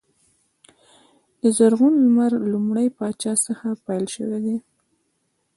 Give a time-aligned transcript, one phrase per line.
[1.41, 4.57] د زرغون لمر لومړي پاچا څخه پیل شوی دی.